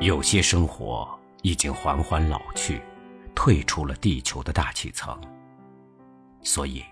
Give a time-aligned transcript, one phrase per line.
[0.00, 1.06] 有些生活
[1.42, 2.80] 已经缓缓老去，
[3.34, 5.20] 退出了地球的大气层。
[6.42, 6.82] 所以，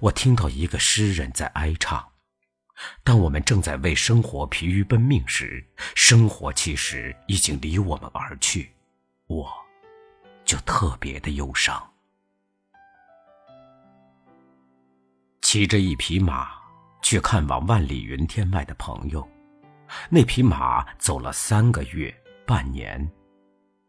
[0.00, 2.04] 我听到一个诗人在哀唱：
[3.04, 5.64] 当我们正在为生活疲于奔命时，
[5.94, 8.72] 生活其实已经离我们而去，
[9.28, 9.48] 我
[10.44, 11.80] 就特别的忧伤。
[15.42, 16.50] 骑着一匹马
[17.02, 19.24] 去看望万里云天外的朋友。
[20.10, 22.12] 那匹马走了三个月、
[22.46, 23.10] 半年，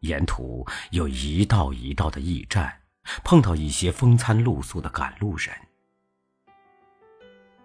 [0.00, 2.76] 沿途有一道一道的驿站，
[3.22, 5.54] 碰到一些风餐露宿的赶路人。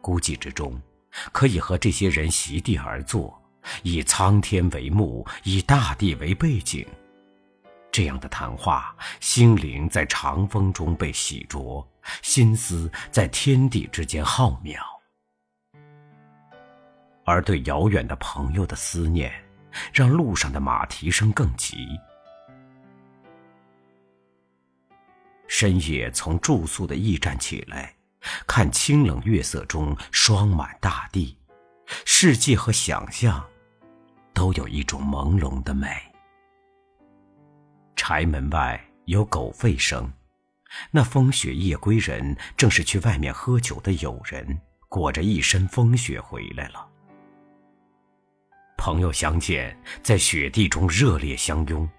[0.02, 0.80] 孤寂之中，
[1.32, 3.42] 可以和这些人席地而坐，
[3.82, 6.86] 以苍天为幕，以大地为背景。
[7.92, 11.84] 这样的谈话，心灵在长风中被洗濯，
[12.22, 14.78] 心思在天地之间浩渺。
[17.26, 19.32] 而对遥远的朋友的思念，
[19.94, 21.88] 让路上的马蹄声更急。
[25.48, 27.96] 深夜从住宿的驿站起来，
[28.48, 31.38] 看清冷月色中霜满大地，
[32.06, 33.46] 世界和想象，
[34.34, 35.90] 都有一种朦胧的美。
[37.96, 40.12] 柴门外有狗吠声，
[40.90, 46.90] 那风雪夜归人正是去外面喝酒的友人，裹着一身风雪回来了。
[48.84, 51.90] 朋友相见，在雪地中热烈相拥。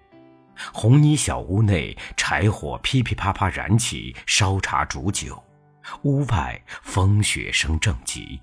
[0.71, 5.43] 红泥小屋内，柴火噼噼啪啪燃起，烧茶煮酒。
[6.03, 8.39] 屋外风雪声正急。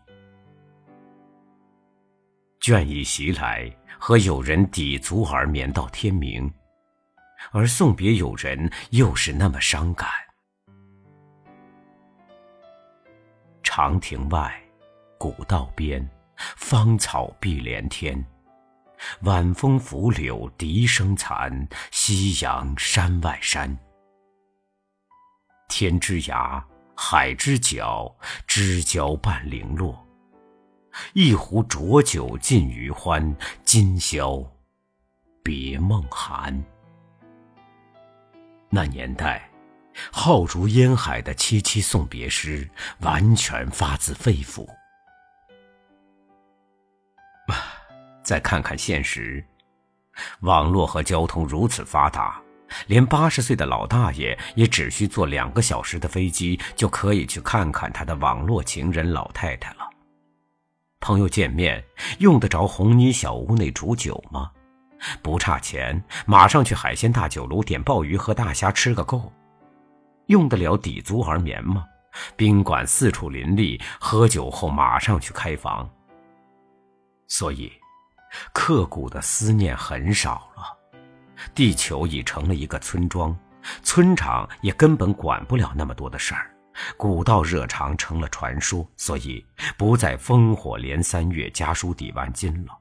[2.60, 6.52] 倦意袭来，和友人抵足而眠到天明，
[7.52, 10.08] 而送别友人又是那么伤感。
[13.62, 14.52] 长亭外，
[15.16, 16.04] 古道边，
[16.56, 18.24] 芳草碧连天。
[19.22, 23.76] 晚风拂柳笛声残，夕阳山外山。
[25.68, 26.62] 天之涯，
[26.94, 28.14] 海之角，
[28.46, 30.06] 知交半零落。
[31.14, 34.40] 一壶浊酒尽余欢，今宵
[35.42, 36.62] 别梦寒。
[38.68, 39.50] 那年代，
[40.12, 42.70] 浩如烟海的凄凄送别诗，
[43.00, 44.68] 完全发自肺腑。
[48.32, 49.44] 再看看现实，
[50.40, 52.40] 网络和交通如此发达，
[52.86, 59.86] 连八十岁的老大爷也只需坐两个小时的飞机，就可以去看看他的网络情人老太太了。
[60.98, 61.84] 朋友见面
[62.20, 64.50] 用得着红泥小屋内煮酒吗？
[65.20, 69.30] 不差钱，马上去海鲜大酒楼点鲍鱼和大虾吃个够。
[70.28, 71.84] 用得了抵足而眠吗？
[72.34, 75.86] 宾馆四处林立，喝酒后马上去开房。
[77.28, 77.70] 所以。
[78.52, 80.64] 刻骨的思念很少了，
[81.54, 83.36] 地球已成了一个村庄，
[83.82, 86.50] 村长也根本管不了那么多的事儿，
[86.96, 89.44] 古道热肠成了传说，所以
[89.76, 92.78] 不再烽火连三月，家书抵万金了。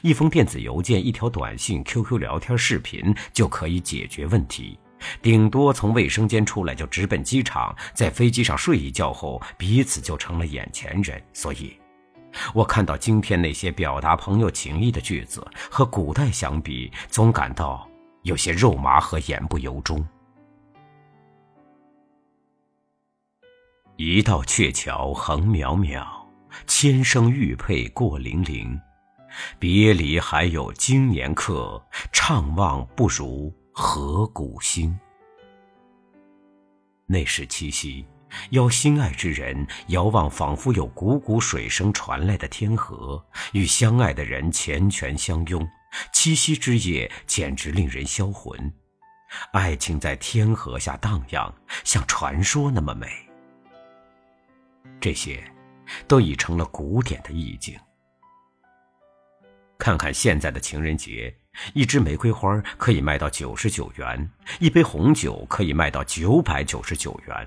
[0.00, 4.78] 一封电子邮件、一条短信、QQ 聊天、视频就可以解决问题，
[5.20, 11.78] 顶多从卫生间出来就直奔机场，在飞机上睡一觉后，彼此就成了眼前人，所以。
[12.52, 17.88] 我看到今天那些表达朋友情谊的句子，和古代相比，总感到
[18.22, 20.06] 有些肉麻和言不由衷。
[23.96, 26.04] 一道鹊桥横渺渺，
[26.66, 28.80] 千声玉佩过零零。
[29.58, 34.96] 别离还有经年客，怅望不如河谷星。
[37.06, 38.06] 那是七夕。
[38.50, 45.66] 邀心爱之人遥望，仿佛有汩汩水声传来的天河，与相爱的人缱绻相拥。
[46.12, 48.72] 七夕之夜简直令人销魂，
[49.52, 51.54] 爱情在天河下荡漾，
[51.84, 53.06] 像传说那么美。
[55.00, 55.42] 这些，
[56.08, 57.78] 都已成了古典的意境。
[59.78, 61.32] 看看现在的情人节，
[61.74, 67.46] 一支玫瑰花可以卖到九十九元，一杯红酒可以卖到九百九十九元。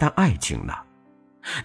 [0.00, 0.72] 但爱情呢？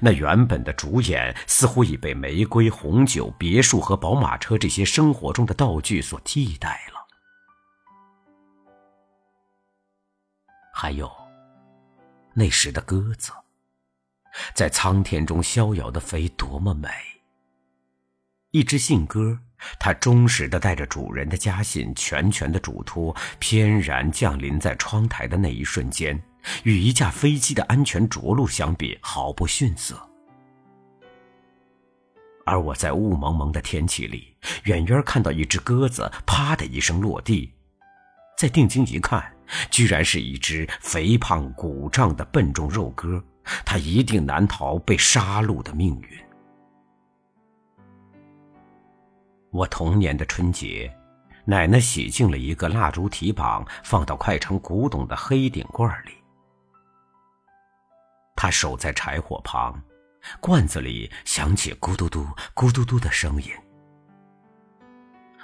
[0.02, 7.08] 那原本的主演似乎已被玫瑰、红酒、别墅和宝马车这些生活中的道具所替代了。
[10.74, 11.10] 还有，
[12.34, 13.32] 那时的鸽子，
[14.54, 16.90] 在苍天中逍遥的飞，多么美！
[18.52, 19.40] 一只信鸽，
[19.80, 26.22] 它忠实的带着主人的家信，全权的嘱托，翩然降临在窗台的那一瞬间。
[26.64, 29.96] 与一架飞机的安全着陆相比，毫不逊色。
[32.46, 37.52] 而我在雾蒙蒙的天气里，远远看到一只鸽子“啪”的一声落地，
[38.38, 39.34] 再定睛一看，
[39.72, 43.24] 居然是一只肥胖鼓胀的笨重肉鸽，
[43.66, 46.10] 它一定难逃被杀戮的命运。
[49.50, 50.96] 我童年的春节，
[51.46, 56.12] 奶奶洗净了一个蜡烛提膀，放到快成古董的黑顶罐里。
[58.36, 59.82] 他守在柴火旁，
[60.40, 63.50] 罐子里响起咕嘟嘟、咕嘟嘟的声音。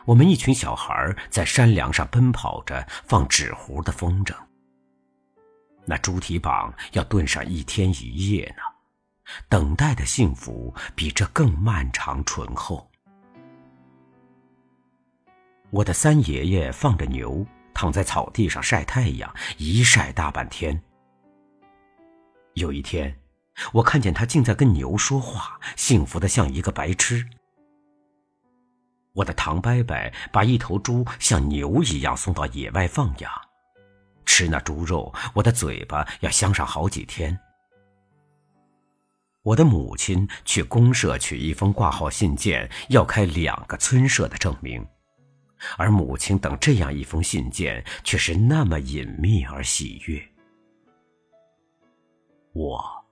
[0.06, 4.36] 我们一群小孩在山梁上奔跑着，放纸糊的风筝。
[5.86, 8.64] 那猪蹄膀要炖上一天一夜呢，
[9.48, 12.90] 等待的幸福比这更漫长醇厚。
[15.70, 20.84] 我的三爷爷放着牛，躺在草地上晒太阳，一晒大半天。
[22.56, 23.18] 有一天，
[23.74, 27.26] 我看见他竟在跟牛说话，幸福的像一个白痴。
[29.14, 29.96] 我的唐伯伯
[30.32, 33.32] 把一头猪像牛一样送到野外放养，
[34.26, 37.38] 吃那猪肉，我的嘴巴要香上好几天。
[39.44, 44.86] 我的母亲去公社取一封挂号信件，要开两个村社的证明。
[45.78, 50.31] 而母亲等这样一封信件，却是那么隐秘而喜悦。
[52.62, 53.06] 我，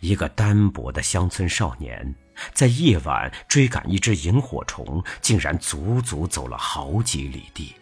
[0.00, 2.14] 一个单薄的乡村少年，
[2.54, 7.74] 在夜晚追赶一只萤火虫，竟然足足走了好几里地。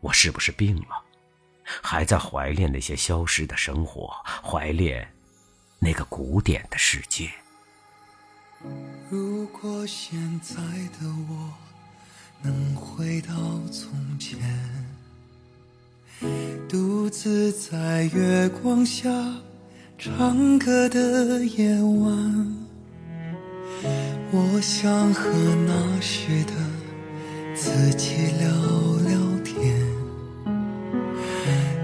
[0.00, 1.02] 我是不是病了？
[1.82, 5.12] 还在怀恋那些消失的生活，怀恋
[5.78, 7.30] 那个古典的世界。
[9.10, 10.54] 如果现在
[10.98, 11.52] 的我
[12.42, 13.34] 能回到
[13.70, 14.38] 从前，
[16.68, 19.08] 独自在月光下
[19.98, 22.56] 唱歌的夜晚，
[24.32, 25.30] 我想和
[25.66, 26.52] 那时的
[27.54, 28.48] 自己聊
[29.06, 29.74] 聊天，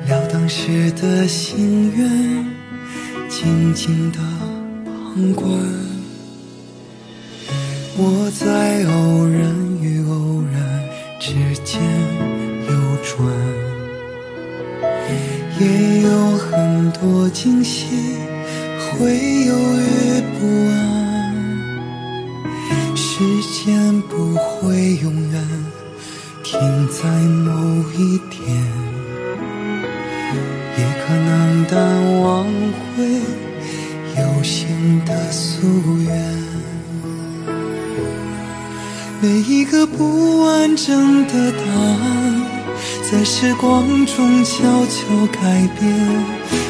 [0.06, 2.46] 聊当时的心愿，
[3.28, 4.18] 静静的
[4.84, 5.46] 旁观。
[7.94, 10.88] 我在偶然与偶然
[11.20, 11.32] 之
[11.62, 11.82] 间
[12.66, 12.72] 游
[13.04, 13.26] 转，
[15.62, 17.86] 也有很多惊喜，
[18.98, 20.74] 会犹豫不安。
[22.96, 23.22] 时
[23.52, 25.40] 间不会永远
[26.42, 27.52] 停在某
[27.96, 28.40] 一点，
[30.76, 32.44] 也可能淡忘
[32.96, 33.04] 会
[34.20, 35.62] 有新的夙
[36.04, 36.10] 愿。
[39.20, 42.51] 每一个不完整的答案，
[43.10, 45.40] 在时光中悄悄改
[45.78, 45.92] 变，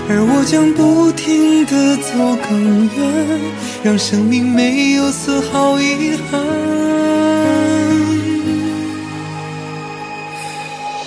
[0.08, 3.40] 而我将不停地走更远，
[3.82, 6.40] 让生命没有丝毫遗憾。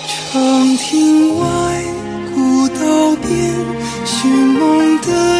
[0.08, 1.46] 长亭外，
[2.34, 3.30] 古道边，
[4.04, 5.35] 寻梦的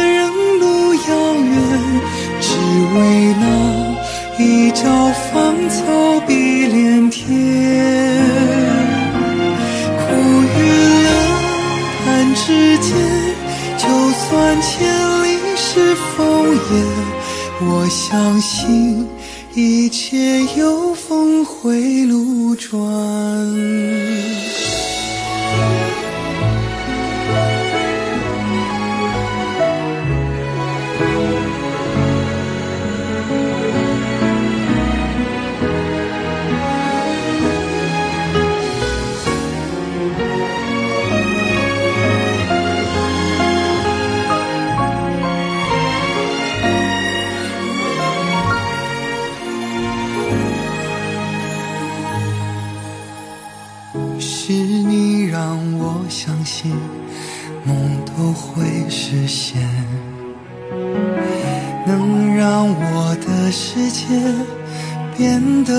[17.59, 19.07] 我相信
[19.55, 22.77] 一切有峰回路转。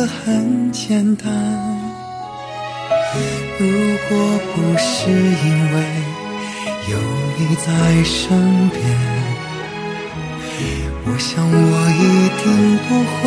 [0.06, 1.26] 很简单。
[3.58, 3.66] 如
[4.08, 5.76] 果不是因为
[6.90, 6.92] 有
[7.38, 7.66] 你在
[8.04, 8.78] 身边，
[11.04, 11.52] 我想我
[11.90, 12.02] 一
[12.38, 12.44] 定
[12.86, 13.18] 不会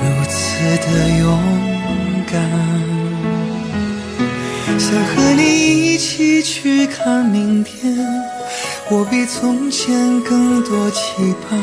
[0.00, 0.38] 如此
[0.86, 0.86] 的
[1.18, 1.26] 勇
[2.30, 2.34] 敢。
[4.78, 5.40] 想和你
[5.94, 7.96] 一起去看明天，
[8.90, 11.60] 我比从前更多期盼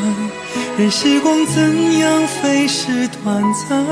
[0.78, 3.84] 任时光怎样飞逝短暂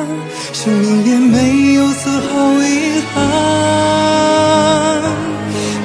[0.52, 3.22] 生命也没有丝毫遗憾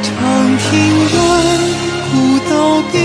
[0.03, 0.13] 长
[0.57, 0.69] 亭
[1.09, 1.17] 短
[2.11, 2.13] 古
[2.51, 2.99] 道边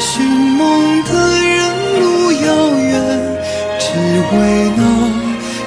[0.00, 1.58] 寻梦的人
[2.00, 2.46] 路遥
[2.78, 2.94] 远
[3.78, 3.86] 只
[4.32, 4.36] 为
[4.74, 4.80] 那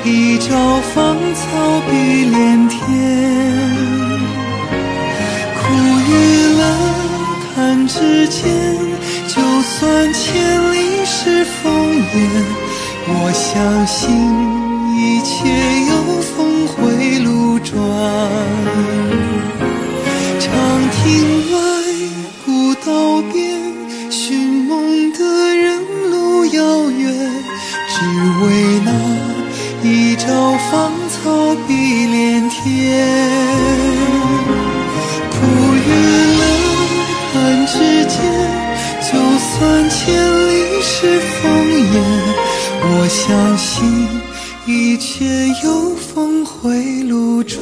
[0.10, 3.59] 一朝芳草碧连天。
[8.10, 8.44] 之间，
[9.28, 12.20] 就算千里是烽烟，
[13.08, 14.10] 我相信
[14.98, 15.30] 一切
[15.92, 19.09] 有峰回路转。
[43.10, 44.08] 相信
[44.68, 45.26] 一切
[45.64, 47.60] 有峰回路转。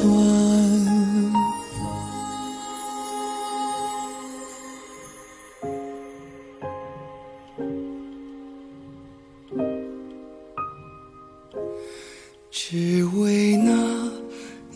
[12.50, 13.72] 只为那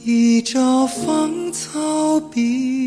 [0.02, 2.81] 一朝芳草碧